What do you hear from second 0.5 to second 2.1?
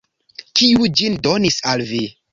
Kiu ĝin donis al vi?